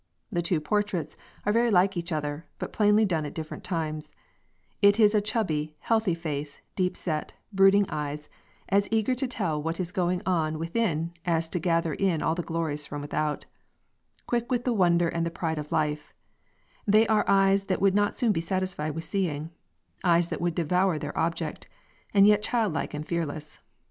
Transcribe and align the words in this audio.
The 0.31 0.41
two 0.41 0.59
portraits 0.59 1.15
are 1.45 1.53
very 1.53 1.69
like 1.69 1.95
each 1.95 2.11
other, 2.11 2.47
but 2.57 2.73
plainly 2.73 3.05
done 3.05 3.23
at 3.23 3.35
different 3.35 3.63
times; 3.63 4.09
it 4.81 4.99
is 4.99 5.13
a 5.13 5.21
chubby, 5.21 5.75
healthy 5.77 6.15
face, 6.15 6.59
deep 6.75 6.97
set, 6.97 7.33
brooding 7.53 7.87
eyes, 7.87 8.27
as 8.67 8.87
eager 8.89 9.13
to 9.13 9.27
tell 9.27 9.61
what 9.61 9.79
is 9.79 9.91
going 9.91 10.23
on 10.25 10.57
within 10.57 11.13
as 11.23 11.47
to 11.49 11.59
gather 11.59 11.93
in 11.93 12.23
all 12.23 12.33
the 12.33 12.41
glories 12.41 12.87
from 12.87 12.99
without; 13.03 13.45
quick 14.25 14.49
with 14.49 14.63
the 14.63 14.73
wonder 14.73 15.07
and 15.07 15.23
the 15.23 15.29
pride 15.29 15.59
of 15.59 15.71
life; 15.71 16.15
they 16.87 17.05
are 17.05 17.23
eyes 17.27 17.65
that 17.65 17.79
would 17.79 17.93
not 17.93 18.13
be 18.13 18.17
soon 18.17 18.41
satisfied 18.41 18.95
with 18.95 19.03
seeing; 19.03 19.51
eyes 20.03 20.29
that 20.29 20.41
would 20.41 20.55
devour 20.55 20.97
their 20.97 21.15
object, 21.15 21.67
and 22.11 22.25
yet 22.25 22.41
childlike 22.41 22.95
and 22.95 23.05
fearless. 23.05 23.59